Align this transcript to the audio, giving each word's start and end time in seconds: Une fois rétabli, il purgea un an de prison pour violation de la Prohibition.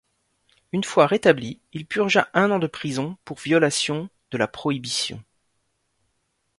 Une 0.71 0.83
fois 0.83 1.05
rétabli, 1.05 1.59
il 1.73 1.85
purgea 1.85 2.27
un 2.33 2.49
an 2.49 2.57
de 2.57 2.65
prison 2.65 3.19
pour 3.23 3.37
violation 3.37 4.09
de 4.31 4.39
la 4.39 4.47
Prohibition. 4.47 5.23